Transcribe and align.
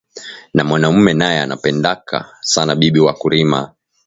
Na 0.53 0.63
mwanaume 0.63 1.13
naye 1.13 1.39
anapendaka 1.41 2.25
sana 2.41 2.75
bibi 2.75 2.99
waku 2.99 3.29
rima 3.29 3.73